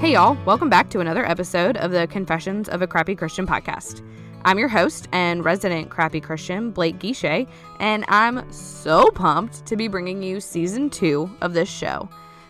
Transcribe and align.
Hey, 0.00 0.12
y'all, 0.12 0.38
welcome 0.44 0.70
back 0.70 0.90
to 0.90 1.00
another 1.00 1.28
episode 1.28 1.76
of 1.76 1.90
the 1.90 2.06
Confessions 2.06 2.68
of 2.68 2.82
a 2.82 2.86
Crappy 2.86 3.16
Christian 3.16 3.48
podcast. 3.48 4.00
I'm 4.44 4.56
your 4.56 4.68
host 4.68 5.08
and 5.10 5.44
resident 5.44 5.90
crappy 5.90 6.20
Christian, 6.20 6.70
Blake 6.70 7.00
Guichet, 7.00 7.48
and 7.80 8.04
I'm 8.06 8.50
so 8.52 9.10
pumped 9.10 9.66
to 9.66 9.76
be 9.76 9.88
bringing 9.88 10.22
you 10.22 10.40
season 10.40 10.88
two 10.88 11.28
of 11.40 11.52
this 11.52 11.68
show, 11.68 12.08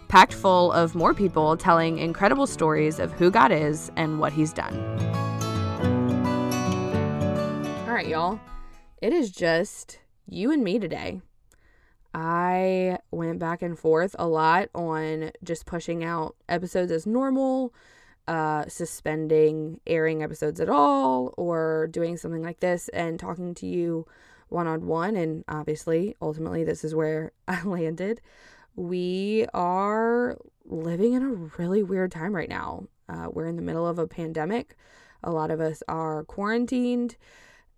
packed 0.08 0.34
full 0.34 0.72
of 0.72 0.94
more 0.94 1.14
people 1.14 1.56
telling 1.56 1.96
incredible 1.96 2.46
stories 2.46 2.98
of 2.98 3.12
who 3.12 3.30
God 3.30 3.50
is 3.50 3.90
and 3.96 4.20
what 4.20 4.34
He's 4.34 4.52
done. 4.52 4.78
All 7.88 7.94
right, 7.94 8.08
y'all, 8.08 8.38
it 9.00 9.14
is 9.14 9.30
just 9.30 10.00
you 10.28 10.52
and 10.52 10.62
me 10.62 10.78
today. 10.78 11.22
I 12.14 12.98
went 13.10 13.38
back 13.38 13.62
and 13.62 13.78
forth 13.78 14.16
a 14.18 14.26
lot 14.26 14.68
on 14.74 15.30
just 15.44 15.66
pushing 15.66 16.02
out 16.02 16.36
episodes 16.48 16.90
as 16.90 17.06
normal, 17.06 17.74
uh, 18.26 18.66
suspending 18.68 19.80
airing 19.86 20.22
episodes 20.22 20.60
at 20.60 20.68
all, 20.68 21.34
or 21.36 21.88
doing 21.90 22.16
something 22.16 22.42
like 22.42 22.60
this 22.60 22.88
and 22.90 23.18
talking 23.18 23.54
to 23.56 23.66
you 23.66 24.06
one 24.48 24.66
on 24.66 24.86
one. 24.86 25.16
And 25.16 25.44
obviously, 25.48 26.16
ultimately, 26.20 26.64
this 26.64 26.84
is 26.84 26.94
where 26.94 27.32
I 27.48 27.62
landed. 27.62 28.20
We 28.74 29.46
are 29.54 30.38
living 30.64 31.14
in 31.14 31.22
a 31.22 31.62
really 31.62 31.82
weird 31.82 32.12
time 32.12 32.34
right 32.34 32.48
now. 32.48 32.84
Uh, 33.08 33.28
we're 33.30 33.46
in 33.46 33.56
the 33.56 33.62
middle 33.62 33.86
of 33.86 33.98
a 33.98 34.06
pandemic. 34.06 34.76
A 35.24 35.30
lot 35.30 35.50
of 35.50 35.60
us 35.60 35.82
are 35.88 36.24
quarantined. 36.24 37.16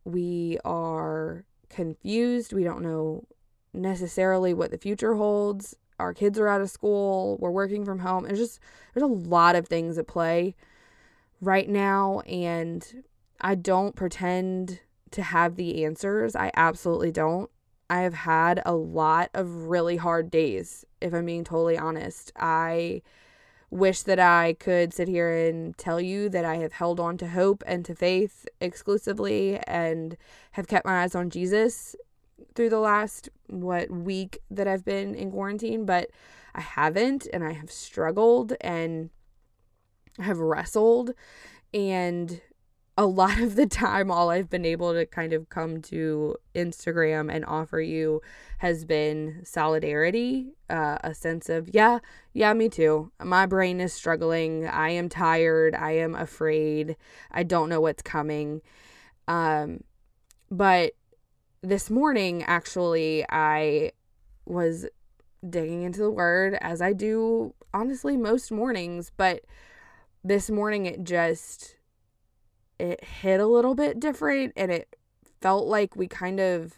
We 0.05 0.59
are 0.65 1.45
confused. 1.69 2.53
We 2.53 2.65
don't 2.65 2.83
know 2.83 3.25
necessarily 3.73 4.55
what 4.55 4.71
the 4.71 4.79
future 4.79 5.15
holds. 5.15 5.77
Our 5.99 6.15
kids 6.15 6.39
are 6.39 6.49
out 6.49 6.61
of 6.61 6.71
school, 6.71 7.37
we're 7.41 7.51
working 7.51 7.85
from 7.85 7.99
home. 7.99 8.25
There's 8.25 8.39
just 8.39 8.61
there's 8.95 9.05
a 9.05 9.07
lot 9.07 9.55
of 9.55 9.69
things 9.69 9.99
at 9.99 10.07
play 10.07 10.55
right 11.41 11.69
now 11.69 12.21
and 12.21 13.05
I 13.41 13.55
don't 13.55 13.95
pretend 13.95 14.81
to 15.13 15.23
have 15.23 15.57
the 15.57 15.85
answers. 15.85 16.37
I 16.37 16.51
absolutely 16.55 17.11
don't. 17.11 17.51
I 17.89 18.03
have 18.03 18.15
had 18.15 18.63
a 18.65 18.75
lot 18.75 19.31
of 19.35 19.67
really 19.67 19.97
hard 19.97 20.31
days, 20.31 20.85
if 21.01 21.13
I'm 21.13 21.27
being 21.27 21.45
totally 21.45 21.77
honest. 21.77 22.33
I 22.37 23.03
wish 23.71 24.03
that 24.03 24.19
I 24.19 24.55
could 24.59 24.93
sit 24.93 25.09
here 25.09 25.49
and 25.49 25.77
tell 25.77 26.01
you 26.01 26.29
that 26.29 26.45
I 26.45 26.57
have 26.57 26.73
held 26.73 27.01
on 27.01 27.17
to 27.19 27.29
hope 27.29 27.63
and 27.67 27.85
to 27.85 27.95
faith 27.95 28.47
exclusively 28.61 29.59
and 29.67 30.17
have 30.53 30.69
kept 30.69 30.87
my 30.87 31.03
eyes 31.03 31.15
on 31.15 31.31
Jesus 31.31 31.97
through 32.55 32.71
the 32.71 32.81
last 32.81 33.29
what 33.49 33.91
week 33.91 34.39
that 34.51 34.69
I've 34.69 34.85
been 34.85 35.15
in 35.15 35.31
quarantine, 35.31 35.85
but 35.85 36.11
I 36.55 36.61
haven't 36.61 37.27
and 37.33 37.45
I 37.45 37.53
have 37.53 37.71
struggled 37.71 38.55
and 38.61 39.11
I 40.19 40.25
have 40.25 40.39
wrestled 40.39 41.13
and 41.73 42.41
a 43.01 43.07
lot 43.07 43.39
of 43.41 43.57
the 43.57 43.67
time 43.67 44.11
all 44.11 44.29
I've 44.29 44.51
been 44.51 44.67
able 44.67 44.93
to 44.93 45.07
kind 45.07 45.33
of 45.33 45.49
come 45.49 45.81
to 45.83 46.37
Instagram 46.55 47.33
and 47.35 47.45
offer 47.47 47.81
you 47.81 48.21
has 48.59 48.85
been 48.85 49.41
solidarity, 49.43 50.53
uh, 50.69 50.99
a 51.03 51.15
sense 51.15 51.49
of 51.49 51.71
yeah, 51.73 52.01
yeah, 52.35 52.53
me 52.53 52.69
too. 52.69 53.11
My 53.23 53.47
brain 53.47 53.81
is 53.81 53.95
struggling. 53.95 54.67
I 54.67 54.91
am 54.91 55.09
tired. 55.09 55.75
I 55.75 55.93
am 55.93 56.15
afraid. 56.15 56.97
I 57.31 57.43
don't 57.43 57.71
know 57.71 57.81
what's 57.81 58.03
coming. 58.03 58.61
Um, 59.27 59.83
but 60.51 60.93
this 61.63 61.91
morning, 61.91 62.43
actually, 62.45 63.25
I 63.29 63.93
was 64.47 64.87
digging 65.49 65.83
into 65.83 66.01
the 66.01 66.11
word 66.11 66.57
as 66.61 66.81
I 66.83 66.93
do 66.93 67.55
honestly 67.73 68.17
most 68.17 68.51
mornings, 68.51 69.13
but 69.17 69.45
this 70.23 70.51
morning 70.51 70.87
it 70.87 71.03
just 71.05 71.77
it 72.79 73.03
hit 73.03 73.41
a 73.41 73.47
little 73.47 73.75
bit 73.75 74.01
different 74.01 74.53
and 74.57 74.71
it 74.71 74.97
felt 75.41 75.67
like 75.67 75.97
we 75.97 76.07
kind 76.07 76.41
of 76.41 76.75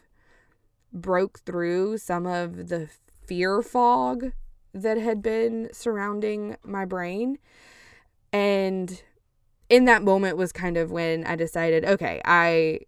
broke 0.93 1.41
through 1.41 1.99
some 1.99 2.27
of 2.27 2.69
the 2.69 2.89
fear 3.27 3.63
fog 3.63 4.33
that 4.73 4.97
had 4.97 5.23
been 5.23 5.69
surrounding 5.73 6.57
my 6.65 6.85
brain. 6.85 7.39
And 8.33 9.03
in 9.69 9.85
that 9.87 10.03
moment 10.03 10.37
was 10.37 10.53
kind 10.53 10.77
of 10.77 10.91
when 10.91 11.25
I 11.25 11.35
decided 11.35 11.85
okay 11.85 12.21
I 12.25 12.81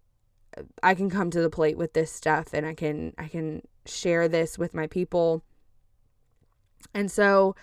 I 0.83 0.95
can 0.95 1.09
come 1.09 1.29
to 1.31 1.41
the 1.41 1.49
plate 1.49 1.77
with 1.77 1.93
this 1.93 2.11
stuff 2.11 2.53
and 2.53 2.65
I 2.65 2.73
can 2.73 3.13
I 3.17 3.27
can 3.27 3.61
share 3.85 4.27
this 4.27 4.57
with 4.57 4.73
my 4.73 4.87
people. 4.87 5.43
And 6.93 7.11
so 7.11 7.55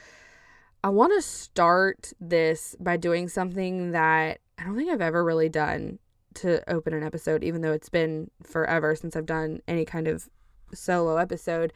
I 0.85 0.89
want 0.89 1.13
to 1.15 1.23
start 1.23 2.13
this 2.21 2.75
by 2.81 2.97
doing 2.97 3.29
something 3.29 3.93
that 3.93 4.41
I 4.59 4.65
don't 4.65 4.77
think 4.77 4.91
I've 4.91 5.01
ever 5.01 5.25
really 5.25 5.49
done 5.49 5.99
to 6.35 6.69
open 6.73 6.95
an 6.95 7.03
episode 7.03 7.45
even 7.45 7.61
though 7.61 7.73
it's 7.73 7.89
been 7.89 8.31
forever 8.43 8.95
since 8.95 9.15
I've 9.15 9.27
done 9.27 9.61
any 9.69 9.85
kind 9.85 10.09
of 10.09 10.29
solo 10.75 11.17
episode. 11.17 11.73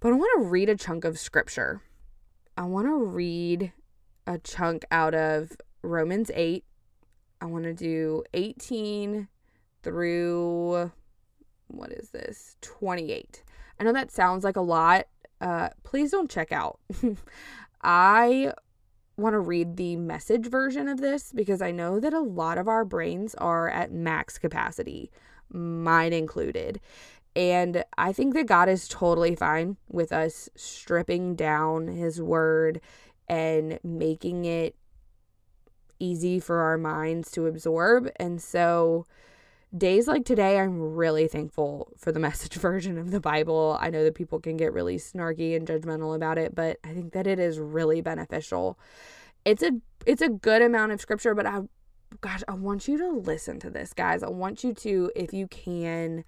But 0.00 0.12
I 0.12 0.16
want 0.16 0.42
to 0.42 0.48
read 0.48 0.68
a 0.68 0.76
chunk 0.76 1.04
of 1.04 1.18
scripture. 1.18 1.82
I 2.56 2.62
want 2.62 2.86
to 2.86 2.96
read 2.96 3.72
a 4.26 4.38
chunk 4.38 4.84
out 4.90 5.14
of 5.14 5.52
Romans 5.82 6.30
8. 6.34 6.64
I 7.40 7.46
want 7.46 7.64
to 7.64 7.74
do 7.74 8.22
18 8.34 9.28
through 9.82 10.90
what 11.68 11.92
is 11.92 12.10
this? 12.10 12.56
28 12.60 13.42
i 13.80 13.84
know 13.84 13.92
that 13.92 14.10
sounds 14.10 14.44
like 14.44 14.56
a 14.56 14.60
lot 14.60 15.06
uh, 15.42 15.70
please 15.82 16.12
don't 16.12 16.30
check 16.30 16.52
out. 16.52 16.78
I 17.82 18.52
want 19.16 19.34
to 19.34 19.40
read 19.40 19.76
the 19.76 19.96
message 19.96 20.46
version 20.46 20.88
of 20.88 20.98
this 21.00 21.32
because 21.32 21.60
i 21.60 21.70
know 21.70 22.00
that 22.00 22.14
a 22.14 22.20
lot 22.20 22.56
of 22.56 22.66
our 22.66 22.82
brains 22.82 23.34
are 23.34 23.68
at 23.68 23.92
max 23.92 24.38
capacity 24.38 25.10
mine 25.50 26.12
included. 26.12 26.80
And 27.36 27.84
i 27.98 28.12
think 28.12 28.34
that 28.34 28.46
god 28.46 28.68
is 28.68 28.88
totally 28.88 29.34
fine 29.34 29.76
with 29.88 30.12
us 30.12 30.48
stripping 30.54 31.34
down 31.34 31.88
his 31.88 32.22
word 32.22 32.80
and 33.28 33.78
making 33.82 34.44
it 34.44 34.76
easy 35.98 36.40
for 36.40 36.60
our 36.60 36.78
minds 36.78 37.30
to 37.32 37.46
absorb. 37.46 38.10
And 38.16 38.42
so 38.42 39.06
days 39.76 40.06
like 40.06 40.24
today, 40.24 40.58
I'm 40.58 40.78
really 40.78 41.28
thankful 41.28 41.92
for 41.96 42.12
the 42.12 42.20
message 42.28 42.54
version 42.54 42.98
of 42.98 43.10
the 43.10 43.20
Bible. 43.20 43.78
I 43.80 43.90
know 43.90 44.04
that 44.04 44.14
people 44.14 44.40
can 44.40 44.56
get 44.56 44.72
really 44.72 44.96
snarky 44.96 45.56
and 45.56 45.66
judgmental 45.66 46.14
about 46.14 46.38
it, 46.38 46.54
but 46.54 46.78
I 46.84 46.92
think 46.92 47.12
that 47.12 47.26
it 47.26 47.38
is 47.38 47.58
really 47.58 48.00
beneficial. 48.00 48.78
It's 49.44 49.62
a 49.62 49.72
it's 50.06 50.22
a 50.22 50.28
good 50.28 50.62
amount 50.62 50.92
of 50.92 51.00
scripture, 51.00 51.34
but 51.34 51.46
I 51.46 51.60
gosh, 52.20 52.42
I 52.46 52.54
want 52.54 52.86
you 52.88 52.98
to 52.98 53.10
listen 53.10 53.58
to 53.60 53.70
this, 53.70 53.92
guys. 53.92 54.22
I 54.22 54.28
want 54.28 54.62
you 54.62 54.74
to 54.74 55.10
if 55.16 55.32
you 55.32 55.48
can 55.48 56.24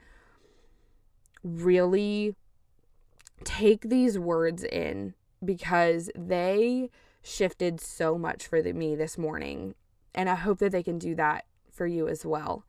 really 1.43 2.35
take 3.45 3.89
these 3.89 4.19
words 4.19 4.65
in 4.65 5.15
because 5.45 6.11
they 6.17 6.91
shifted 7.23 7.81
so 7.81 8.17
much 8.17 8.47
for 8.47 8.63
the, 8.63 8.73
me 8.73 8.97
this 8.97 9.19
morning. 9.19 9.75
And 10.15 10.29
I 10.29 10.37
hope 10.37 10.59
that 10.59 10.73
they 10.73 10.83
can 10.83 10.99
do 10.99 11.15
that 11.17 11.45
for 11.71 11.87
you 11.87 12.09
as 12.09 12.25
well. 12.25 12.65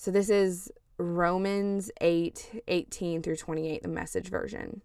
So 0.00 0.12
this 0.12 0.30
is 0.30 0.70
Romans 0.96 1.90
8 2.00 2.62
18 2.68 3.20
through 3.20 3.34
28, 3.34 3.82
the 3.82 3.88
message 3.88 4.28
version. 4.28 4.82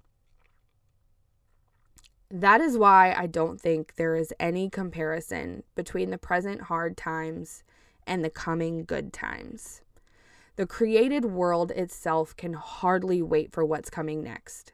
That 2.32 2.62
is 2.62 2.80
why 2.80 3.14
I 3.16 3.28
don't 3.28 3.62
think 3.62 3.94
there 3.94 4.16
is 4.16 4.34
any 4.40 4.72
comparison 4.72 5.62
between 5.76 6.10
the 6.10 6.18
present 6.18 6.62
hard 6.62 6.98
times 6.98 7.64
and 8.08 8.26
the 8.26 8.32
coming 8.32 8.86
good 8.86 9.14
times. 9.14 9.82
The 10.56 10.66
created 10.66 11.26
world 11.26 11.70
itself 11.70 12.36
can 12.36 12.54
hardly 12.54 13.22
wait 13.22 13.52
for 13.52 13.64
what's 13.64 13.92
coming 13.92 14.24
next. 14.24 14.74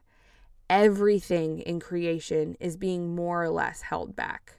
Everything 0.70 1.58
in 1.58 1.80
creation 1.80 2.56
is 2.58 2.78
being 2.78 3.14
more 3.14 3.44
or 3.44 3.50
less 3.50 3.82
held 3.82 4.16
back. 4.16 4.54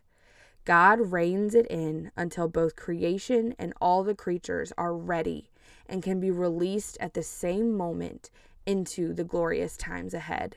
God 0.63 1.12
reins 1.12 1.56
it 1.56 1.66
in 1.72 2.12
until 2.16 2.48
both 2.48 2.75
creation 2.75 3.56
and 3.57 3.74
all 3.81 4.04
the 4.04 4.13
creatures 4.13 4.72
are 4.77 4.95
ready 4.95 5.50
and 5.92 6.02
can 6.02 6.22
be 6.22 6.32
released 6.32 6.98
at 7.02 7.14
the 7.14 7.22
same 7.22 7.76
moment 7.76 8.32
into 8.66 9.14
the 9.14 9.26
glorious 9.26 9.76
times 9.76 10.14
ahead. 10.14 10.56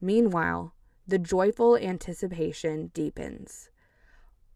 Meanwhile, 0.00 0.72
the 1.06 1.18
joyful 1.18 1.76
anticipation 1.76 2.90
deepens. 2.94 3.68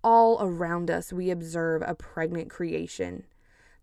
All 0.03 0.39
around 0.41 0.91
us, 0.91 1.13
we 1.13 1.31
observe 1.31 1.83
a 1.83 1.95
pregnant 1.95 2.49
creation. 2.49 3.25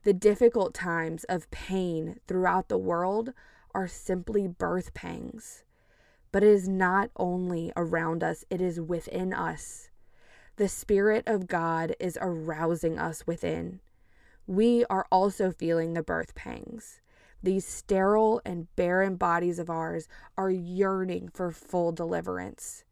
The 0.03 0.13
difficult 0.13 0.73
times 0.73 1.23
of 1.25 1.51
pain 1.51 2.19
throughout 2.27 2.67
the 2.67 2.77
world 2.77 3.33
are 3.75 3.87
simply 3.87 4.47
birth 4.47 4.95
pangs. 4.95 5.63
But 6.31 6.43
it 6.43 6.49
is 6.49 6.67
not 6.67 7.11
only 7.15 7.71
around 7.77 8.23
us, 8.23 8.43
it 8.49 8.59
is 8.59 8.81
within 8.81 9.33
us. 9.33 9.89
The 10.55 10.67
Spirit 10.67 11.23
of 11.27 11.47
God 11.47 11.95
is 11.99 12.17
arousing 12.19 12.97
us 12.97 13.27
within. 13.27 13.79
We 14.47 14.85
are 14.89 15.05
also 15.11 15.51
feeling 15.51 15.93
the 15.93 16.01
birth 16.01 16.33
pangs. 16.33 17.01
These 17.43 17.67
sterile 17.67 18.41
and 18.45 18.73
barren 18.77 19.17
bodies 19.17 19.59
of 19.59 19.69
ours 19.69 20.07
are 20.37 20.49
yearning 20.49 21.29
for 21.33 21.51
full 21.51 21.91
deliverance. 21.91 22.85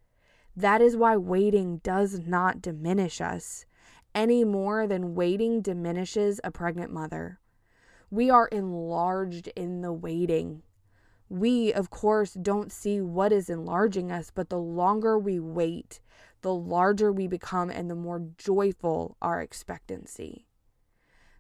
That 0.53 0.81
is 0.81 0.97
why 0.97 1.15
waiting 1.15 1.77
does 1.77 2.19
not 2.19 2.61
diminish 2.61 3.21
us 3.21 3.65
any 4.13 4.43
more 4.43 4.85
than 4.85 5.15
waiting 5.15 5.61
diminishes 5.61 6.41
a 6.43 6.51
pregnant 6.51 6.91
mother. 6.91 7.39
We 8.09 8.29
are 8.29 8.47
enlarged 8.47 9.47
in 9.55 9.81
the 9.81 9.93
waiting. 9.93 10.61
We, 11.29 11.73
of 11.73 11.89
course, 11.89 12.33
don't 12.33 12.71
see 12.71 13.01
what 13.01 13.31
is 13.31 13.49
enlarging 13.49 14.11
us, 14.11 14.29
but 14.29 14.49
the 14.49 14.59
longer 14.59 15.17
we 15.17 15.39
wait, 15.39 16.01
the 16.41 16.53
larger 16.53 17.11
we 17.11 17.27
become 17.27 17.69
and 17.69 17.89
the 17.89 17.95
more 17.95 18.27
joyful 18.37 19.17
our 19.21 19.41
expectancy. 19.41 20.44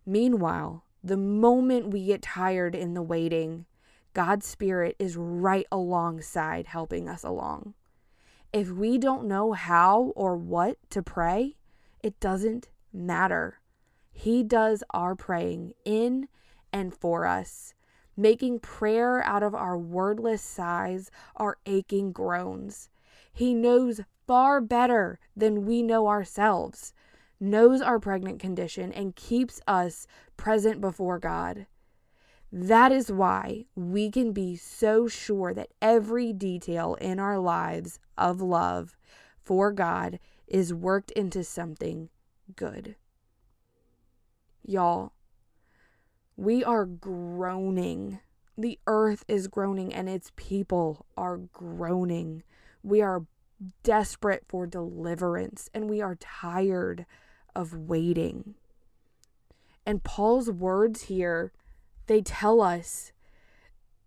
Meanwhile, 0.05 0.83
the 1.03 1.17
moment 1.17 1.89
we 1.89 2.05
get 2.05 2.21
tired 2.21 2.75
in 2.75 2.93
the 2.93 3.01
waiting, 3.01 3.65
God's 4.13 4.45
Spirit 4.45 4.95
is 4.99 5.17
right 5.17 5.65
alongside 5.71 6.67
helping 6.67 7.09
us 7.09 7.23
along. 7.23 7.73
If 8.53 8.69
we 8.69 8.97
don't 8.97 9.27
know 9.27 9.53
how 9.53 10.13
or 10.15 10.37
what 10.37 10.77
to 10.91 11.03
pray, 11.03 11.57
it 12.01 12.19
doesn't 12.19 12.69
matter. 12.93 13.59
He 14.11 14.43
does 14.43 14.83
our 14.91 15.15
praying 15.15 15.73
in 15.83 16.27
and 16.71 16.93
for 16.93 17.25
us, 17.25 17.73
making 18.15 18.59
prayer 18.59 19.23
out 19.23 19.43
of 19.43 19.53
our 19.53 19.77
wordless 19.77 20.41
sighs, 20.41 21.11
our 21.35 21.57
aching 21.65 22.11
groans. 22.11 22.89
He 23.33 23.53
knows 23.53 24.01
far 24.25 24.61
better 24.61 25.19
than 25.35 25.65
we 25.65 25.83
know 25.83 26.07
ourselves 26.07 26.93
knows 27.39 27.81
our 27.81 27.99
pregnant 27.99 28.39
condition, 28.39 28.91
and 28.91 29.15
keeps 29.15 29.61
us 29.67 30.07
present 30.37 30.81
before 30.81 31.19
God. 31.19 31.67
That 32.51 32.91
is 32.91 33.11
why 33.11 33.65
we 33.75 34.09
can 34.09 34.31
be 34.31 34.55
so 34.55 35.07
sure 35.07 35.53
that 35.53 35.73
every 35.81 36.31
detail 36.31 36.95
in 36.95 37.19
our 37.19 37.37
lives 37.37 37.99
of 38.17 38.41
love 38.41 38.95
for 39.43 39.71
God 39.71 40.19
is 40.47 40.73
worked 40.73 41.11
into 41.11 41.43
something 41.43 42.09
good. 42.55 42.95
Y'all, 44.63 45.11
we 46.37 46.63
are 46.63 46.85
groaning. 46.85 48.19
The 48.57 48.79
earth 48.87 49.25
is 49.27 49.47
groaning 49.47 49.93
and 49.93 50.07
its 50.07 50.31
people 50.35 51.05
are 51.17 51.37
groaning. 51.37 52.43
We 52.83 53.01
are 53.01 53.25
desperate 53.83 54.43
for 54.47 54.65
deliverance 54.65 55.69
and 55.73 55.89
we 55.89 56.01
are 56.01 56.15
tired 56.15 57.05
of 57.55 57.73
waiting. 57.73 58.55
And 59.85 60.03
Paul's 60.03 60.49
words 60.49 61.03
here, 61.03 61.51
they 62.07 62.21
tell 62.21 62.61
us 62.61 63.11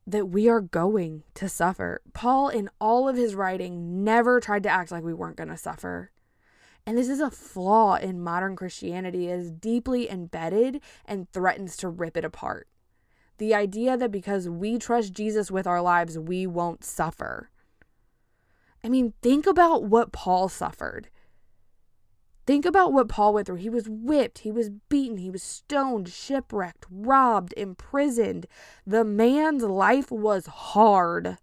that 0.07 0.29
we 0.29 0.49
are 0.49 0.61
going 0.61 1.23
to 1.35 1.49
suffer. 1.49 2.01
Paul, 2.15 2.49
in 2.49 2.71
all 2.81 3.09
of 3.09 3.17
his 3.17 3.35
writing, 3.35 4.03
never 4.03 4.41
tried 4.41 4.63
to 4.63 4.71
act 4.71 4.91
like 4.91 5.05
we 5.05 5.15
weren't 5.15 5.37
going 5.37 5.51
to 5.51 5.57
suffer. 5.57 6.11
And 6.87 6.97
this 6.97 7.11
is 7.11 7.21
a 7.21 7.31
flaw 7.31 7.97
in 7.97 8.19
modern 8.19 8.57
Christianity, 8.57 9.29
it 9.29 9.39
is 9.39 9.51
deeply 9.51 10.11
embedded 10.11 10.81
and 11.05 11.31
threatens 11.31 11.77
to 11.79 11.89
rip 11.89 12.17
it 12.17 12.25
apart. 12.25 12.67
The 13.37 13.55
idea 13.55 13.97
that 13.99 14.11
because 14.11 14.49
we 14.49 14.79
trust 14.79 15.13
Jesus 15.13 15.51
with 15.51 15.67
our 15.67 15.83
lives, 15.83 16.19
we 16.19 16.47
won't 16.47 16.83
suffer. 16.83 17.51
I 18.83 18.89
mean, 18.89 19.13
think 19.21 19.47
about 19.47 19.85
what 19.85 20.13
Paul 20.13 20.49
suffered. 20.49 21.11
Think 22.49 22.65
about 22.65 22.95
what 22.95 23.11
Paul 23.11 23.35
went 23.35 23.47
through. 23.47 23.57
He 23.57 23.69
was 23.69 23.91
whipped, 23.91 24.39
he 24.39 24.51
was 24.51 24.71
beaten, 24.71 25.19
he 25.19 25.29
was 25.29 25.43
stoned, 25.43 26.09
shipwrecked, 26.09 26.87
robbed, 26.91 27.53
imprisoned. 27.59 28.47
The 28.87 29.05
man's 29.05 29.63
life 29.65 30.11
was 30.11 30.47
hard. 30.47 31.37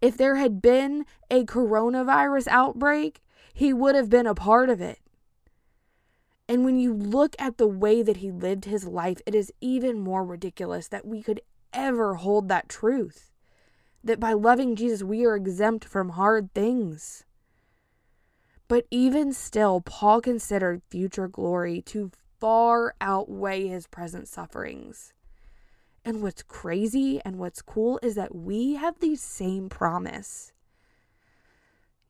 If 0.00 0.16
there 0.16 0.36
had 0.36 0.62
been 0.62 1.04
a 1.32 1.44
coronavirus 1.44 2.46
outbreak, 2.46 3.22
he 3.52 3.72
would 3.72 3.96
have 3.96 4.08
been 4.08 4.28
a 4.28 4.36
part 4.36 4.70
of 4.70 4.80
it. 4.80 5.00
And 6.48 6.64
when 6.64 6.78
you 6.78 6.94
look 6.94 7.34
at 7.36 7.58
the 7.58 7.66
way 7.66 8.00
that 8.00 8.18
he 8.18 8.30
lived 8.30 8.66
his 8.66 8.86
life, 8.86 9.20
it 9.26 9.34
is 9.34 9.52
even 9.60 9.98
more 9.98 10.24
ridiculous 10.24 10.86
that 10.86 11.08
we 11.08 11.24
could 11.24 11.40
ever 11.72 12.14
hold 12.14 12.48
that 12.48 12.68
truth. 12.68 13.32
That 14.04 14.20
by 14.20 14.32
loving 14.34 14.76
Jesus, 14.76 15.02
we 15.02 15.24
are 15.24 15.34
exempt 15.34 15.84
from 15.84 16.10
hard 16.10 16.54
things. 16.54 17.24
But 18.68 18.86
even 18.90 19.32
still, 19.32 19.80
Paul 19.80 20.20
considered 20.20 20.82
future 20.90 21.26
glory 21.26 21.80
to 21.86 22.10
far 22.38 22.94
outweigh 23.00 23.66
his 23.66 23.86
present 23.86 24.28
sufferings. 24.28 25.14
And 26.04 26.22
what's 26.22 26.42
crazy 26.42 27.20
and 27.24 27.38
what's 27.38 27.62
cool 27.62 27.98
is 28.02 28.14
that 28.14 28.34
we 28.34 28.74
have 28.74 29.00
the 29.00 29.16
same 29.16 29.68
promise. 29.68 30.52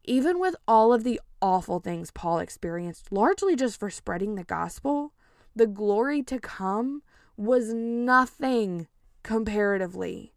Even 0.05 0.39
with 0.39 0.57
all 0.67 0.93
of 0.93 1.05
the 1.05 1.21
awful 1.41 1.81
things 1.81 2.11
Paul 2.11 2.39
experienced, 2.39 3.13
largely 3.13 3.55
just 3.55 3.79
for 3.79 3.91
spreading 3.91 4.35
the 4.35 4.45
gospel, 4.45 5.13
the 5.55 5.67
glory 5.67 6.23
to 6.25 6.39
come 6.39 7.03
was 7.37 7.73
nothing 7.73 8.89
comparatively. 9.23 10.33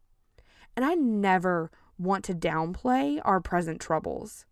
And 0.75 0.85
I 0.85 0.93
never 0.93 1.71
want 1.97 2.23
to 2.25 2.33
downplay 2.33 3.21
our 3.23 3.39
present 3.39 3.79
troubles. 3.79 4.45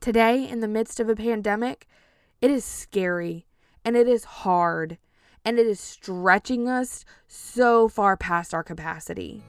Today, 0.00 0.48
in 0.48 0.60
the 0.60 0.68
midst 0.68 0.98
of 0.98 1.08
a 1.08 1.14
pandemic, 1.14 1.86
it 2.40 2.50
is 2.50 2.64
scary 2.64 3.46
and 3.84 3.96
it 3.96 4.08
is 4.08 4.24
hard 4.24 4.98
and 5.44 5.58
it 5.58 5.66
is 5.66 5.80
stretching 5.80 6.68
us 6.68 7.04
so 7.28 7.88
far 7.88 8.16
past 8.16 8.52
our 8.52 8.62
capacity. 8.62 9.44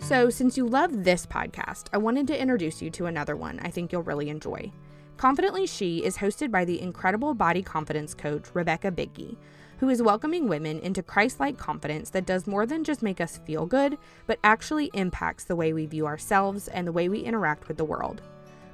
So, 0.00 0.28
since 0.28 0.58
you 0.58 0.66
love 0.66 1.04
this 1.04 1.24
podcast, 1.24 1.86
I 1.94 1.98
wanted 1.98 2.26
to 2.26 2.38
introduce 2.38 2.82
you 2.82 2.90
to 2.90 3.06
another 3.06 3.36
one 3.36 3.58
I 3.60 3.70
think 3.70 3.90
you'll 3.90 4.02
really 4.02 4.28
enjoy. 4.28 4.70
Confidently 5.16 5.66
She 5.66 6.04
is 6.04 6.18
hosted 6.18 6.50
by 6.50 6.66
the 6.66 6.80
incredible 6.80 7.32
body 7.32 7.62
confidence 7.62 8.12
coach, 8.12 8.48
Rebecca 8.52 8.90
Biggie, 8.90 9.38
who 9.78 9.88
is 9.88 10.02
welcoming 10.02 10.46
women 10.46 10.78
into 10.80 11.02
Christ 11.02 11.40
like 11.40 11.56
confidence 11.56 12.10
that 12.10 12.26
does 12.26 12.46
more 12.46 12.66
than 12.66 12.84
just 12.84 13.02
make 13.02 13.20
us 13.20 13.38
feel 13.46 13.64
good, 13.64 13.96
but 14.26 14.38
actually 14.44 14.90
impacts 14.92 15.44
the 15.44 15.56
way 15.56 15.72
we 15.72 15.86
view 15.86 16.06
ourselves 16.06 16.68
and 16.68 16.86
the 16.86 16.92
way 16.92 17.08
we 17.08 17.20
interact 17.20 17.68
with 17.68 17.78
the 17.78 17.84
world. 17.84 18.20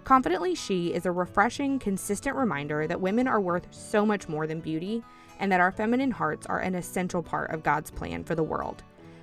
Confidently 0.04 0.54
She 0.54 0.92
is 0.92 1.06
a 1.06 1.12
refreshing, 1.12 1.78
consistent 1.78 2.36
reminder 2.36 2.86
that 2.86 3.00
women 3.00 3.28
are 3.28 3.40
worth 3.40 3.66
so 3.70 4.04
much 4.04 4.28
more 4.28 4.46
than 4.46 4.60
beauty 4.60 5.02
and 5.38 5.50
that 5.52 5.60
our 5.60 5.72
feminine 5.72 6.10
hearts 6.10 6.46
are 6.46 6.60
an 6.60 6.74
essential 6.74 7.22
part 7.22 7.50
of 7.50 7.62
God's 7.62 7.90
plan 7.90 8.24
for 8.24 8.34
the 8.34 8.42
world. 8.42 8.82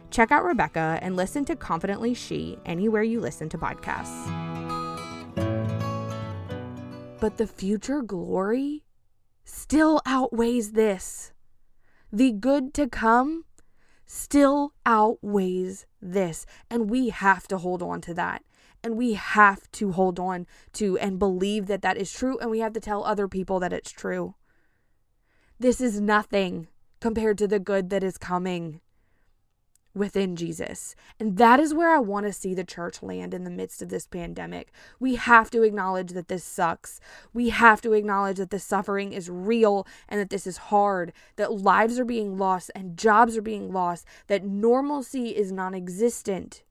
Check 0.10 0.32
out 0.32 0.46
Rebecca 0.46 1.00
and 1.02 1.16
listen 1.16 1.46
to 1.46 1.56
Confidently 1.56 2.14
She 2.14 2.58
anywhere 2.66 3.04
you 3.04 3.20
listen 3.20 3.50
to 3.50 3.58
podcasts. 3.58 4.26
But 7.20 7.38
the 7.38 7.48
future 7.48 8.02
glory 8.02 8.84
still 9.44 10.02
outweighs 10.06 10.72
this. 10.72 11.34
The 12.12 12.32
good 12.32 12.74
to 12.76 12.88
come 12.88 13.46
still 14.06 14.74
outweighs 14.86 15.86
this, 16.02 16.46
and 16.70 16.90
we 16.90 17.10
have 17.10 17.48
to 17.50 17.58
hold 17.58 17.84
on 17.84 18.00
to 18.02 18.14
that. 18.14 18.44
And 18.84 18.98
we 18.98 19.14
have 19.14 19.70
to 19.74 19.92
hold 19.92 20.20
on 20.20 20.48
to 20.74 20.98
and 21.00 21.20
believe 21.20 21.68
that 21.68 21.82
that 21.82 21.98
is 21.98 22.12
true. 22.12 22.38
And 22.40 22.50
we 22.50 22.60
have 22.60 22.74
to 22.74 22.80
tell 22.80 23.04
other 23.04 23.28
people 23.28 23.60
that 23.60 23.74
it's 23.74 23.92
true. 23.92 24.36
This 25.60 25.82
is 25.82 26.00
nothing 26.00 26.68
compared 27.00 27.38
to 27.40 27.48
the 27.48 27.60
good 27.60 27.90
that 27.90 28.04
is 28.04 28.18
coming 28.18 28.82
within 29.98 30.36
Jesus. 30.36 30.96
And 31.20 31.38
that 31.38 31.60
is 31.60 31.74
where 31.74 31.94
I 31.94 32.00
want 32.00 32.26
to 32.26 32.34
see 32.34 32.54
the 32.54 32.64
church 32.64 33.02
land 33.02 33.34
in 33.34 33.44
the 33.44 33.50
midst 33.50 33.82
of 33.82 33.90
this 33.90 34.06
pandemic. 34.06 34.72
We 35.00 35.16
have 35.16 35.50
to 35.52 35.64
acknowledge 35.64 36.12
that 36.12 36.28
this 36.28 36.44
sucks. 36.44 37.00
We 37.34 37.50
have 37.50 37.82
to 37.82 37.94
acknowledge 37.94 38.38
that 38.38 38.52
the 38.52 38.60
suffering 38.60 39.14
is 39.14 39.30
real 39.30 39.88
and 40.08 40.20
that 40.20 40.30
this 40.30 40.48
is 40.48 40.58
hard, 40.58 41.14
that 41.36 41.52
lives 41.52 42.00
are 42.00 42.06
being 42.06 42.38
lost 42.38 42.72
and 42.76 42.98
jobs 42.98 43.36
are 43.36 43.42
being 43.42 43.74
lost, 43.74 44.06
that 44.28 44.46
normalcy 44.46 45.36
is 45.36 45.52
non 45.52 45.74
existent. 45.74 46.64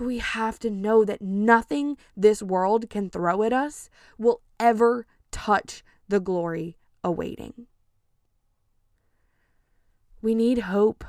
But 0.00 0.06
we 0.06 0.16
have 0.16 0.58
to 0.60 0.70
know 0.70 1.04
that 1.04 1.20
nothing 1.20 1.98
this 2.16 2.42
world 2.42 2.88
can 2.88 3.10
throw 3.10 3.42
at 3.42 3.52
us 3.52 3.90
will 4.16 4.40
ever 4.58 5.04
touch 5.30 5.84
the 6.08 6.18
glory 6.18 6.78
awaiting. 7.04 7.66
We 10.22 10.34
need 10.34 10.60
hope. 10.60 11.04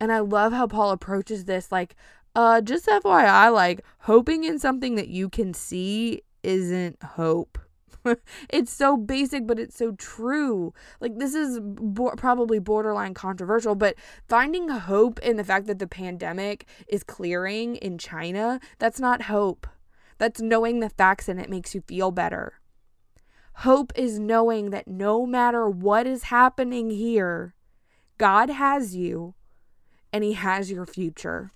And 0.00 0.10
I 0.10 0.18
love 0.18 0.52
how 0.52 0.66
Paul 0.66 0.90
approaches 0.90 1.44
this 1.44 1.70
like 1.70 1.94
Uh, 2.34 2.60
just 2.60 2.88
FYI, 2.88 3.52
like 3.54 3.84
hoping 4.00 4.42
in 4.42 4.58
something 4.58 4.96
that 4.96 5.06
you 5.06 5.28
can 5.28 5.54
see 5.54 6.22
isn't 6.42 7.00
hope. 7.04 7.56
it's 8.48 8.72
so 8.72 8.96
basic, 8.96 9.46
but 9.46 9.58
it's 9.58 9.76
so 9.76 9.92
true. 9.92 10.72
Like, 11.00 11.18
this 11.18 11.34
is 11.34 11.60
bo- 11.60 12.14
probably 12.16 12.58
borderline 12.58 13.14
controversial, 13.14 13.74
but 13.74 13.94
finding 14.28 14.68
hope 14.68 15.18
in 15.20 15.36
the 15.36 15.44
fact 15.44 15.66
that 15.66 15.78
the 15.78 15.86
pandemic 15.86 16.66
is 16.88 17.02
clearing 17.02 17.76
in 17.76 17.98
China, 17.98 18.60
that's 18.78 19.00
not 19.00 19.22
hope. 19.22 19.66
That's 20.18 20.40
knowing 20.40 20.80
the 20.80 20.90
facts 20.90 21.28
and 21.28 21.40
it 21.40 21.50
makes 21.50 21.74
you 21.74 21.82
feel 21.86 22.10
better. 22.10 22.60
Hope 23.56 23.92
is 23.96 24.18
knowing 24.18 24.70
that 24.70 24.88
no 24.88 25.26
matter 25.26 25.68
what 25.68 26.06
is 26.06 26.24
happening 26.24 26.90
here, 26.90 27.54
God 28.18 28.48
has 28.48 28.96
you 28.96 29.34
and 30.12 30.24
He 30.24 30.32
has 30.34 30.70
your 30.70 30.86
future. 30.86 31.52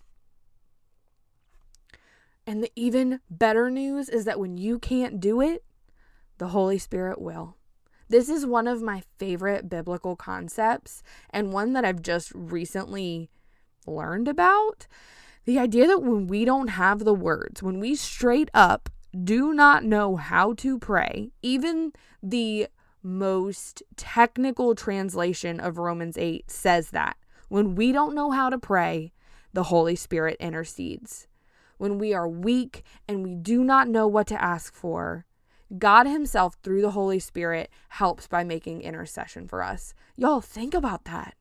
And 2.46 2.62
the 2.62 2.70
even 2.76 3.20
better 3.28 3.70
news 3.70 4.08
is 4.08 4.24
that 4.24 4.38
when 4.38 4.56
you 4.56 4.78
can't 4.78 5.18
do 5.18 5.40
it, 5.40 5.64
the 6.38 6.48
Holy 6.48 6.78
Spirit 6.78 7.20
will. 7.20 7.56
This 8.08 8.28
is 8.28 8.46
one 8.46 8.68
of 8.68 8.82
my 8.82 9.02
favorite 9.18 9.68
biblical 9.68 10.14
concepts 10.14 11.02
and 11.30 11.52
one 11.52 11.72
that 11.72 11.84
I've 11.84 12.02
just 12.02 12.32
recently 12.34 13.30
learned 13.86 14.28
about. 14.28 14.86
The 15.44 15.58
idea 15.58 15.86
that 15.86 16.02
when 16.02 16.26
we 16.26 16.44
don't 16.44 16.68
have 16.68 17.00
the 17.00 17.14
words, 17.14 17.62
when 17.62 17.80
we 17.80 17.94
straight 17.94 18.50
up 18.54 18.88
do 19.24 19.54
not 19.54 19.84
know 19.84 20.16
how 20.16 20.52
to 20.54 20.78
pray, 20.78 21.30
even 21.42 21.92
the 22.22 22.68
most 23.02 23.82
technical 23.96 24.74
translation 24.74 25.60
of 25.60 25.78
Romans 25.78 26.18
8 26.18 26.50
says 26.50 26.90
that. 26.90 27.16
When 27.48 27.74
we 27.76 27.92
don't 27.92 28.14
know 28.14 28.32
how 28.32 28.50
to 28.50 28.58
pray, 28.58 29.12
the 29.52 29.64
Holy 29.64 29.96
Spirit 29.96 30.36
intercedes. 30.40 31.28
When 31.78 31.98
we 31.98 32.12
are 32.12 32.28
weak 32.28 32.82
and 33.06 33.22
we 33.22 33.34
do 33.34 33.62
not 33.62 33.88
know 33.88 34.06
what 34.06 34.26
to 34.28 34.42
ask 34.42 34.74
for, 34.74 35.25
God 35.76 36.06
Himself, 36.06 36.56
through 36.62 36.82
the 36.82 36.92
Holy 36.92 37.18
Spirit, 37.18 37.70
helps 37.90 38.26
by 38.26 38.44
making 38.44 38.82
intercession 38.82 39.49
for 39.49 39.62
us. 39.62 39.94
Y'all, 40.14 40.40
think 40.40 40.75
about 40.75 41.04
that. 41.04 41.35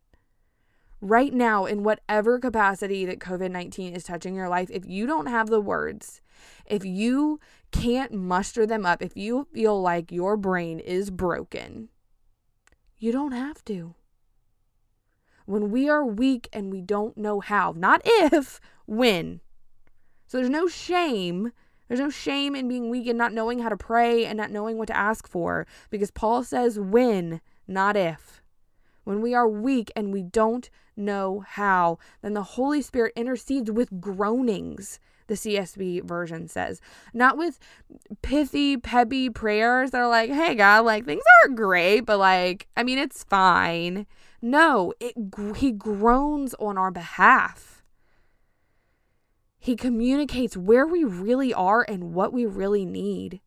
Right 1.01 1.33
now, 1.33 1.65
in 1.65 1.83
whatever 1.83 2.39
capacity 2.39 3.05
that 3.05 3.19
COVID 3.19 3.51
19 3.51 3.93
is 3.93 4.03
touching 4.03 4.33
your 4.33 4.49
life, 4.49 4.69
if 4.71 4.85
you 4.85 5.05
don't 5.05 5.27
have 5.27 5.49
the 5.49 5.61
words, 5.61 6.21
if 6.65 6.83
you 6.83 7.39
can't 7.71 8.13
muster 8.13 8.65
them 8.65 8.85
up, 8.85 9.01
if 9.01 9.15
you 9.15 9.47
feel 9.53 9.79
like 9.79 10.11
your 10.11 10.37
brain 10.37 10.79
is 10.79 11.11
broken, 11.11 11.89
you 12.97 13.11
don't 13.11 13.33
have 13.33 13.63
to. 13.65 13.93
When 15.45 15.69
we 15.69 15.87
are 15.87 16.03
weak 16.03 16.49
and 16.51 16.71
we 16.71 16.81
don't 16.81 17.17
know 17.17 17.39
how, 17.39 17.73
not 17.77 18.01
if, 18.05 18.59
when. 18.87 19.41
So 20.25 20.37
there's 20.37 20.49
no 20.49 20.67
shame 20.67 21.51
there's 21.87 21.99
no 21.99 22.09
shame 22.09 22.55
in 22.55 22.67
being 22.67 22.89
weak 22.89 23.07
and 23.07 23.17
not 23.17 23.33
knowing 23.33 23.59
how 23.59 23.69
to 23.69 23.77
pray 23.77 24.25
and 24.25 24.37
not 24.37 24.51
knowing 24.51 24.77
what 24.77 24.87
to 24.87 24.97
ask 24.97 25.27
for 25.27 25.67
because 25.89 26.11
Paul 26.11 26.43
says 26.43 26.79
when, 26.79 27.41
not 27.67 27.95
if. 27.95 28.41
When 29.03 29.21
we 29.21 29.35
are 29.35 29.47
weak 29.47 29.91
and 29.95 30.11
we 30.11 30.23
don't 30.23 30.69
know 30.97 31.43
how, 31.47 31.99
then 32.21 32.33
the 32.33 32.43
Holy 32.43 32.81
Spirit 32.81 33.13
intercedes 33.15 33.69
with 33.69 34.01
groanings, 34.01 34.99
the 35.27 35.35
CSB 35.35 36.03
version 36.03 36.47
says. 36.47 36.81
Not 37.13 37.37
with 37.37 37.59
pithy, 38.23 38.77
peppy 38.77 39.29
prayers 39.29 39.91
that 39.91 40.01
are 40.01 40.09
like, 40.09 40.31
hey, 40.31 40.55
God, 40.55 40.85
like 40.85 41.05
things 41.05 41.23
aren't 41.43 41.55
great, 41.55 42.01
but 42.01 42.17
like, 42.17 42.67
I 42.75 42.83
mean, 42.83 42.97
it's 42.97 43.23
fine. 43.23 44.07
No, 44.41 44.93
it, 44.99 45.15
he 45.57 45.71
groans 45.71 46.55
on 46.55 46.77
our 46.77 46.91
behalf. 46.91 47.74
He 49.65 49.75
communicates 49.75 50.55
where 50.55 50.85
we 50.85 51.03
really 51.03 51.51
are 51.51 51.83
and 51.89 52.13
what 52.13 52.31
we 52.31 52.45
really 52.45 52.85
need. 52.85 53.41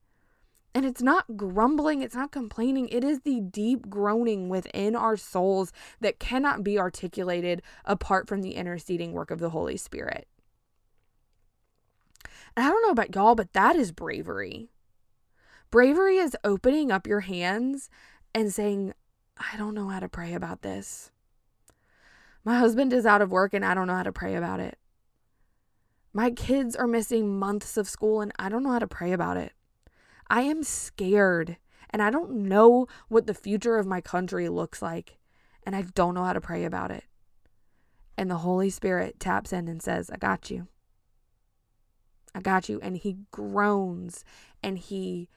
And 0.74 0.84
it's 0.84 1.00
not 1.00 1.36
grumbling, 1.36 2.02
it's 2.02 2.16
not 2.16 2.32
complaining, 2.32 2.88
it 2.88 3.04
is 3.04 3.20
the 3.20 3.38
deep 3.40 3.88
groaning 3.88 4.48
within 4.48 4.96
our 4.96 5.16
souls 5.16 5.72
that 6.00 6.18
cannot 6.18 6.64
be 6.64 6.76
articulated 6.76 7.62
apart 7.84 8.26
from 8.26 8.42
the 8.42 8.56
interceding 8.56 9.12
work 9.12 9.30
of 9.30 9.38
the 9.38 9.50
Holy 9.50 9.76
Spirit. 9.76 10.26
And 12.56 12.66
I 12.66 12.70
don't 12.70 12.82
know 12.82 12.90
about 12.90 13.14
y'all, 13.14 13.36
but 13.36 13.52
that 13.52 13.76
is 13.76 13.92
bravery. 13.92 14.70
Bravery 15.70 16.16
is 16.16 16.36
opening 16.42 16.90
up 16.90 17.06
your 17.06 17.20
hands 17.20 17.90
and 18.34 18.52
saying, 18.52 18.92
I 19.36 19.56
don't 19.56 19.72
know 19.72 19.86
how 19.86 20.00
to 20.00 20.08
pray 20.08 20.34
about 20.34 20.62
this. 20.62 21.12
My 22.44 22.58
husband 22.58 22.92
is 22.92 23.06
out 23.06 23.22
of 23.22 23.30
work 23.30 23.54
and 23.54 23.64
I 23.64 23.72
don't 23.74 23.86
know 23.86 23.94
how 23.94 24.02
to 24.02 24.10
pray 24.10 24.34
about 24.34 24.58
it. 24.58 24.80
My 26.12 26.30
kids 26.30 26.74
are 26.74 26.86
missing 26.86 27.38
months 27.38 27.76
of 27.76 27.88
school 27.88 28.20
and 28.20 28.32
I 28.38 28.48
don't 28.48 28.62
know 28.62 28.72
how 28.72 28.78
to 28.78 28.86
pray 28.86 29.12
about 29.12 29.36
it. 29.36 29.52
I 30.28 30.42
am 30.42 30.62
scared 30.62 31.56
and 31.90 32.02
I 32.02 32.10
don't 32.10 32.30
know 32.48 32.86
what 33.08 33.26
the 33.26 33.34
future 33.34 33.76
of 33.76 33.86
my 33.86 34.00
country 34.00 34.48
looks 34.48 34.82
like 34.82 35.18
and 35.64 35.76
I 35.76 35.82
don't 35.82 36.14
know 36.14 36.24
how 36.24 36.32
to 36.32 36.40
pray 36.40 36.64
about 36.64 36.90
it. 36.90 37.04
And 38.16 38.30
the 38.30 38.38
Holy 38.38 38.70
Spirit 38.70 39.20
taps 39.20 39.52
in 39.52 39.68
and 39.68 39.82
says, 39.82 40.10
I 40.10 40.16
got 40.16 40.50
you. 40.50 40.66
I 42.34 42.40
got 42.40 42.68
you. 42.68 42.80
And 42.82 42.96
he 42.96 43.18
groans 43.30 44.24
and 44.62 44.78
he 44.78 45.28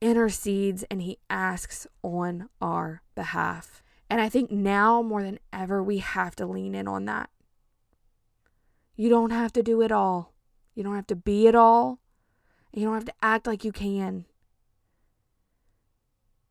intercedes 0.00 0.84
and 0.90 1.02
he 1.02 1.18
asks 1.30 1.86
on 2.02 2.48
our 2.60 3.02
behalf. 3.14 3.82
And 4.10 4.20
I 4.20 4.28
think 4.28 4.50
now 4.50 5.02
more 5.02 5.22
than 5.22 5.38
ever, 5.52 5.82
we 5.82 5.98
have 5.98 6.36
to 6.36 6.46
lean 6.46 6.74
in 6.74 6.88
on 6.88 7.04
that. 7.06 7.30
You 8.98 9.08
don't 9.08 9.30
have 9.30 9.52
to 9.52 9.62
do 9.62 9.80
it 9.80 9.92
all. 9.92 10.34
You 10.74 10.82
don't 10.82 10.96
have 10.96 11.06
to 11.06 11.14
be 11.14 11.46
it 11.46 11.54
all. 11.54 12.00
And 12.72 12.82
you 12.82 12.88
don't 12.88 12.96
have 12.96 13.04
to 13.04 13.14
act 13.22 13.46
like 13.46 13.62
you 13.62 13.70
can. 13.70 14.24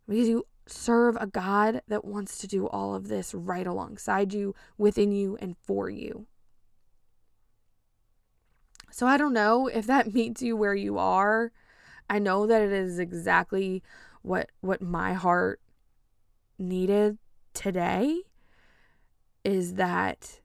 Because 0.07 0.29
you 0.29 0.45
serve 0.65 1.17
a 1.19 1.27
God 1.27 1.81
that 1.89 2.05
wants 2.05 2.37
to 2.37 2.47
do 2.47 2.65
all 2.65 2.95
of 2.95 3.09
this 3.09 3.33
right 3.33 3.67
alongside 3.67 4.33
you, 4.33 4.55
within 4.77 5.11
you, 5.11 5.37
and 5.41 5.57
for 5.65 5.89
you. 5.89 6.25
So 8.91 9.07
I 9.07 9.17
don't 9.17 9.33
know 9.33 9.67
if 9.67 9.85
that 9.87 10.13
meets 10.13 10.41
you 10.41 10.55
where 10.55 10.73
you 10.73 10.97
are. 10.97 11.51
I 12.09 12.17
know 12.17 12.47
that 12.47 12.61
it 12.61 12.71
is 12.71 12.97
exactly 12.97 13.83
what 14.21 14.51
what 14.61 14.81
my 14.81 15.11
heart 15.11 15.59
needed 16.57 17.17
today 17.53 18.21
is 19.43 19.73
that 19.73 20.39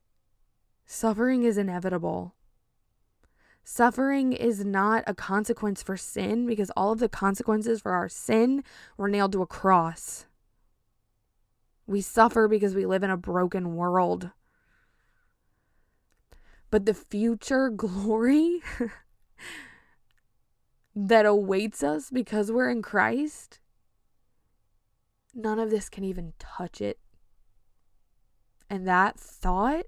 Suffering 0.94 1.42
is 1.42 1.56
inevitable. 1.56 2.34
Suffering 3.64 4.34
is 4.34 4.62
not 4.62 5.02
a 5.06 5.14
consequence 5.14 5.82
for 5.82 5.96
sin 5.96 6.44
because 6.44 6.70
all 6.76 6.92
of 6.92 6.98
the 6.98 7.08
consequences 7.08 7.80
for 7.80 7.92
our 7.92 8.10
sin 8.10 8.62
were 8.98 9.08
nailed 9.08 9.32
to 9.32 9.40
a 9.40 9.46
cross. 9.46 10.26
We 11.86 12.02
suffer 12.02 12.46
because 12.46 12.74
we 12.74 12.84
live 12.84 13.02
in 13.02 13.08
a 13.08 13.16
broken 13.16 13.74
world. 13.74 14.32
But 16.70 16.84
the 16.84 16.92
future 16.92 17.70
glory 17.74 18.60
that 20.94 21.24
awaits 21.24 21.82
us 21.82 22.10
because 22.10 22.52
we're 22.52 22.68
in 22.68 22.82
Christ, 22.82 23.60
none 25.34 25.58
of 25.58 25.70
this 25.70 25.88
can 25.88 26.04
even 26.04 26.34
touch 26.38 26.82
it. 26.82 26.98
And 28.68 28.86
that 28.86 29.18
thought 29.18 29.86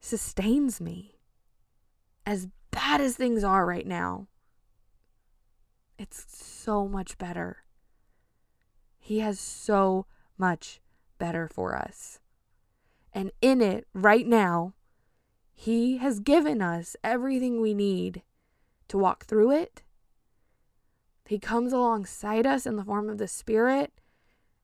sustains 0.00 0.80
me. 0.80 1.18
As 2.26 2.48
bad 2.70 3.00
as 3.00 3.16
things 3.16 3.44
are 3.44 3.66
right 3.66 3.86
now, 3.86 4.28
it's 5.98 6.24
so 6.28 6.88
much 6.88 7.18
better. 7.18 7.58
He 8.98 9.20
has 9.20 9.38
so 9.38 10.06
much 10.38 10.80
better 11.18 11.48
for 11.48 11.76
us. 11.76 12.20
And 13.12 13.32
in 13.42 13.60
it, 13.60 13.86
right 13.92 14.26
now, 14.26 14.74
He 15.52 15.98
has 15.98 16.20
given 16.20 16.62
us 16.62 16.96
everything 17.02 17.60
we 17.60 17.74
need 17.74 18.22
to 18.88 18.98
walk 18.98 19.26
through 19.26 19.52
it. 19.52 19.82
He 21.26 21.38
comes 21.38 21.72
alongside 21.72 22.46
us 22.46 22.66
in 22.66 22.76
the 22.76 22.84
form 22.84 23.08
of 23.08 23.18
the 23.18 23.28
Spirit 23.28 23.99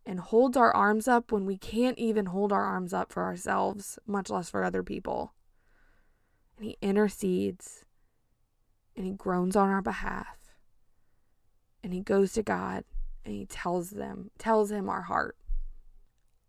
and 0.07 0.21
holds 0.21 0.57
our 0.57 0.75
arms 0.75 1.09
up 1.09 1.33
when 1.33 1.45
we 1.45 1.59
can't 1.59 1.99
even 1.99 2.27
hold 2.27 2.53
our 2.53 2.65
arms 2.65 2.95
up 2.95 3.13
for 3.13 3.25
ourselves, 3.25 3.99
much 4.07 4.31
less 4.31 4.49
for 4.49 4.63
other 4.63 4.85
people. 4.85 5.35
And 6.57 6.67
he 6.69 6.79
intercedes 6.81 7.85
and 8.97 9.05
he 9.05 9.13
groans 9.13 9.57
on 9.57 9.69
our 9.69 9.83
behalf. 9.83 10.39
And 11.83 11.93
he 11.93 12.01
goes 12.01 12.33
to 12.35 12.43
God 12.43 12.85
and 13.25 13.35
he 13.35 13.47
tells 13.47 13.91
them, 13.91 14.31
tells 14.39 14.71
him 14.71 14.89
our 14.89 15.03
heart. 15.03 15.37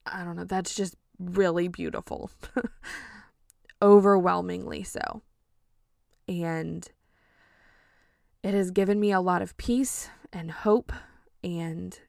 I 0.05 0.23
don't 0.23 0.35
know, 0.35 0.45
that's 0.45 0.75
just 0.75 0.95
really 1.19 1.67
beautiful. 1.67 2.29
Overwhelmingly 3.81 4.83
so. 4.83 5.23
And 6.27 6.87
it 8.43 8.53
has 8.53 8.69
given 8.69 8.99
me 8.99 9.11
a 9.11 9.19
lot 9.19 9.41
of 9.41 9.57
peace 9.57 10.09
and 10.31 10.51
hope 10.51 10.93
and 11.43 11.99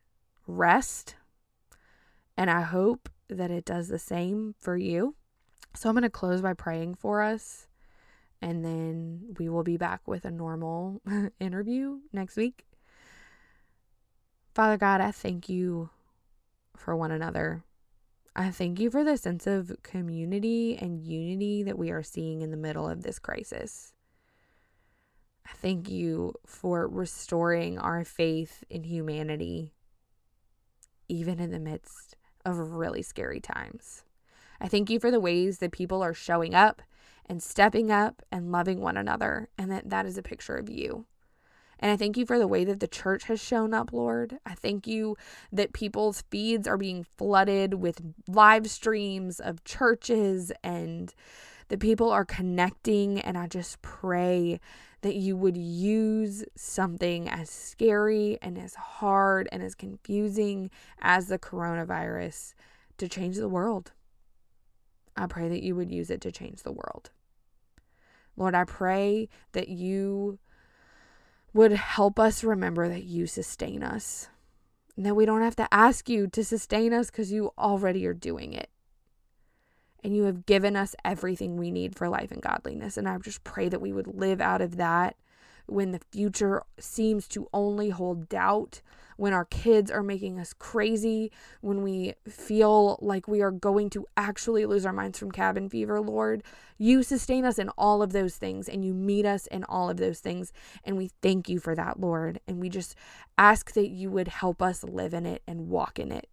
rest 0.46 1.16
and 2.38 2.48
I 2.48 2.62
hope 2.62 3.08
that 3.28 3.50
it 3.50 3.64
does 3.64 3.88
the 3.88 3.98
same 3.98 4.54
for 4.60 4.76
you. 4.76 5.16
So 5.74 5.88
I'm 5.88 5.96
going 5.96 6.04
to 6.04 6.08
close 6.08 6.40
by 6.40 6.54
praying 6.54 6.94
for 6.94 7.20
us. 7.20 7.66
And 8.40 8.64
then 8.64 9.34
we 9.40 9.48
will 9.48 9.64
be 9.64 9.76
back 9.76 10.06
with 10.06 10.24
a 10.24 10.30
normal 10.30 11.02
interview 11.40 11.98
next 12.12 12.36
week. 12.36 12.64
Father 14.54 14.76
God, 14.76 15.00
I 15.00 15.10
thank 15.10 15.48
you 15.48 15.90
for 16.76 16.94
one 16.94 17.10
another. 17.10 17.64
I 18.36 18.50
thank 18.50 18.78
you 18.78 18.88
for 18.88 19.02
the 19.02 19.16
sense 19.16 19.48
of 19.48 19.76
community 19.82 20.78
and 20.80 21.04
unity 21.04 21.64
that 21.64 21.76
we 21.76 21.90
are 21.90 22.04
seeing 22.04 22.40
in 22.40 22.52
the 22.52 22.56
middle 22.56 22.88
of 22.88 23.02
this 23.02 23.18
crisis. 23.18 23.92
I 25.44 25.50
thank 25.54 25.90
you 25.90 26.34
for 26.46 26.86
restoring 26.86 27.80
our 27.80 28.04
faith 28.04 28.62
in 28.70 28.84
humanity, 28.84 29.72
even 31.08 31.40
in 31.40 31.50
the 31.50 31.58
midst 31.58 32.14
of 32.48 32.74
really 32.74 33.02
scary 33.02 33.40
times. 33.40 34.04
I 34.60 34.68
thank 34.68 34.90
you 34.90 34.98
for 34.98 35.10
the 35.10 35.20
ways 35.20 35.58
that 35.58 35.72
people 35.72 36.02
are 36.02 36.14
showing 36.14 36.54
up 36.54 36.82
and 37.26 37.42
stepping 37.42 37.90
up 37.90 38.22
and 38.32 38.50
loving 38.50 38.80
one 38.80 38.96
another, 38.96 39.48
and 39.58 39.70
that 39.70 39.90
that 39.90 40.06
is 40.06 40.16
a 40.16 40.22
picture 40.22 40.56
of 40.56 40.70
you. 40.70 41.04
And 41.80 41.92
I 41.92 41.96
thank 41.96 42.16
you 42.16 42.26
for 42.26 42.38
the 42.38 42.48
way 42.48 42.64
that 42.64 42.80
the 42.80 42.88
church 42.88 43.24
has 43.24 43.40
shown 43.40 43.72
up, 43.72 43.92
Lord. 43.92 44.38
I 44.44 44.54
thank 44.54 44.86
you 44.86 45.16
that 45.52 45.72
people's 45.72 46.24
feeds 46.30 46.66
are 46.66 46.76
being 46.76 47.04
flooded 47.16 47.74
with 47.74 48.00
live 48.26 48.68
streams 48.68 49.38
of 49.38 49.62
churches 49.64 50.50
and 50.64 51.14
that 51.68 51.78
people 51.78 52.10
are 52.10 52.24
connecting. 52.24 53.20
And 53.20 53.38
I 53.38 53.46
just 53.46 53.80
pray 53.80 54.58
that 55.02 55.14
you 55.14 55.36
would 55.36 55.56
use 55.56 56.44
something 56.56 57.28
as 57.28 57.48
scary 57.50 58.38
and 58.42 58.58
as 58.58 58.74
hard 58.74 59.48
and 59.52 59.62
as 59.62 59.74
confusing 59.74 60.70
as 61.00 61.28
the 61.28 61.38
coronavirus 61.38 62.54
to 62.96 63.08
change 63.08 63.36
the 63.36 63.48
world. 63.48 63.92
I 65.16 65.26
pray 65.26 65.48
that 65.48 65.62
you 65.62 65.74
would 65.76 65.90
use 65.90 66.10
it 66.10 66.20
to 66.22 66.32
change 66.32 66.62
the 66.62 66.72
world. 66.72 67.10
Lord, 68.36 68.54
I 68.54 68.64
pray 68.64 69.28
that 69.52 69.68
you 69.68 70.38
would 71.52 71.72
help 71.72 72.18
us 72.18 72.44
remember 72.44 72.88
that 72.88 73.04
you 73.04 73.26
sustain 73.26 73.82
us. 73.82 74.28
And 74.96 75.06
that 75.06 75.14
we 75.14 75.26
don't 75.26 75.42
have 75.42 75.56
to 75.56 75.72
ask 75.72 76.08
you 76.08 76.26
to 76.28 76.44
sustain 76.44 76.92
us 76.92 77.10
because 77.10 77.30
you 77.30 77.52
already 77.56 78.04
are 78.06 78.14
doing 78.14 78.52
it. 78.52 78.68
And 80.04 80.14
you 80.14 80.24
have 80.24 80.46
given 80.46 80.76
us 80.76 80.94
everything 81.04 81.56
we 81.56 81.70
need 81.70 81.96
for 81.96 82.08
life 82.08 82.30
and 82.30 82.40
godliness. 82.40 82.96
And 82.96 83.08
I 83.08 83.18
just 83.18 83.42
pray 83.42 83.68
that 83.68 83.80
we 83.80 83.92
would 83.92 84.06
live 84.06 84.40
out 84.40 84.60
of 84.60 84.76
that 84.76 85.16
when 85.68 85.92
the 85.92 86.00
future 86.10 86.62
seems 86.78 87.28
to 87.28 87.46
only 87.52 87.90
hold 87.90 88.28
doubt, 88.28 88.80
when 89.16 89.32
our 89.32 89.44
kids 89.44 89.90
are 89.90 90.02
making 90.02 90.38
us 90.38 90.52
crazy, 90.52 91.30
when 91.60 91.82
we 91.82 92.14
feel 92.26 92.98
like 93.02 93.28
we 93.28 93.42
are 93.42 93.50
going 93.50 93.90
to 93.90 94.06
actually 94.16 94.64
lose 94.64 94.86
our 94.86 94.92
minds 94.92 95.18
from 95.18 95.30
cabin 95.30 95.68
fever, 95.68 96.00
Lord. 96.00 96.42
You 96.78 97.02
sustain 97.02 97.44
us 97.44 97.58
in 97.58 97.68
all 97.70 98.00
of 98.00 98.12
those 98.12 98.36
things 98.36 98.68
and 98.68 98.84
you 98.84 98.94
meet 98.94 99.26
us 99.26 99.46
in 99.48 99.64
all 99.64 99.90
of 99.90 99.98
those 99.98 100.20
things. 100.20 100.52
And 100.84 100.96
we 100.96 101.10
thank 101.20 101.48
you 101.48 101.58
for 101.58 101.74
that, 101.74 102.00
Lord. 102.00 102.40
And 102.46 102.60
we 102.60 102.68
just 102.68 102.94
ask 103.36 103.72
that 103.72 103.88
you 103.88 104.10
would 104.10 104.28
help 104.28 104.62
us 104.62 104.84
live 104.84 105.12
in 105.12 105.26
it 105.26 105.42
and 105.46 105.68
walk 105.68 105.98
in 105.98 106.12
it. 106.12 106.28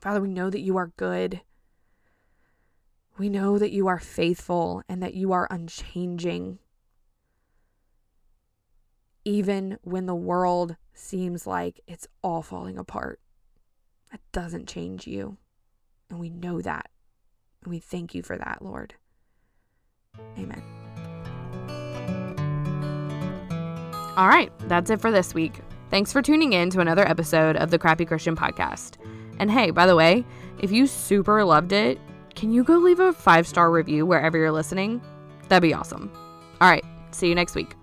Father, 0.00 0.20
we 0.20 0.28
know 0.28 0.48
that 0.48 0.60
you 0.60 0.76
are 0.76 0.92
good. 0.96 1.40
We 3.16 3.28
know 3.28 3.58
that 3.58 3.72
you 3.72 3.86
are 3.86 4.00
faithful 4.00 4.82
and 4.88 5.02
that 5.02 5.14
you 5.14 5.32
are 5.32 5.46
unchanging 5.50 6.58
even 9.24 9.78
when 9.82 10.06
the 10.06 10.14
world 10.14 10.76
seems 10.92 11.46
like 11.46 11.80
it's 11.86 12.06
all 12.22 12.42
falling 12.42 12.78
apart. 12.78 13.20
That 14.10 14.20
doesn't 14.32 14.68
change 14.68 15.06
you. 15.06 15.38
And 16.10 16.18
we 16.18 16.30
know 16.30 16.60
that. 16.60 16.90
And 17.62 17.70
we 17.70 17.78
thank 17.78 18.14
you 18.14 18.22
for 18.22 18.36
that, 18.36 18.58
Lord. 18.60 18.94
Amen. 20.38 20.62
All 24.16 24.28
right, 24.28 24.52
that's 24.68 24.90
it 24.90 25.00
for 25.00 25.10
this 25.10 25.34
week. 25.34 25.60
Thanks 25.90 26.12
for 26.12 26.22
tuning 26.22 26.52
in 26.52 26.70
to 26.70 26.80
another 26.80 27.06
episode 27.08 27.56
of 27.56 27.70
the 27.70 27.78
Crappy 27.78 28.04
Christian 28.04 28.36
Podcast. 28.36 28.98
And 29.38 29.50
hey, 29.50 29.70
by 29.70 29.86
the 29.86 29.96
way, 29.96 30.24
if 30.60 30.70
you 30.70 30.86
super 30.86 31.44
loved 31.44 31.72
it, 31.72 31.98
can 32.34 32.52
you 32.52 32.64
go 32.64 32.78
leave 32.78 33.00
a 33.00 33.12
five 33.12 33.46
star 33.46 33.70
review 33.70 34.06
wherever 34.06 34.36
you're 34.36 34.52
listening? 34.52 35.00
That'd 35.48 35.62
be 35.62 35.74
awesome. 35.74 36.10
All 36.60 36.68
right, 36.68 36.84
see 37.12 37.28
you 37.28 37.34
next 37.34 37.54
week. 37.54 37.74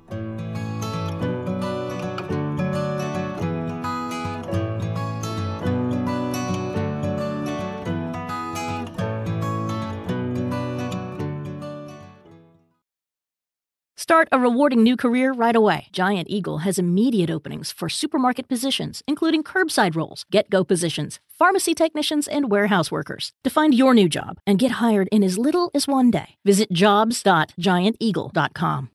Start 14.11 14.27
a 14.33 14.37
rewarding 14.37 14.83
new 14.83 14.97
career 14.97 15.31
right 15.31 15.55
away. 15.55 15.87
Giant 15.93 16.27
Eagle 16.29 16.57
has 16.65 16.77
immediate 16.77 17.29
openings 17.29 17.71
for 17.71 17.87
supermarket 17.87 18.49
positions, 18.49 19.01
including 19.07 19.41
curbside 19.41 19.95
roles, 19.95 20.25
GetGo 20.33 20.67
positions, 20.67 21.21
pharmacy 21.29 21.73
technicians, 21.73 22.27
and 22.27 22.51
warehouse 22.51 22.91
workers. 22.91 23.31
To 23.45 23.49
find 23.49 23.73
your 23.73 23.93
new 23.93 24.09
job 24.09 24.41
and 24.45 24.59
get 24.59 24.83
hired 24.83 25.07
in 25.13 25.23
as 25.23 25.37
little 25.37 25.71
as 25.73 25.87
one 25.87 26.11
day, 26.11 26.35
visit 26.43 26.73
jobs.gianteagle.com. 26.73 28.89